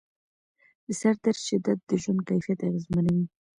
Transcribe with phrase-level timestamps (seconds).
[0.85, 3.25] د سردرد شدت د ژوند کیفیت اغېزمنوي.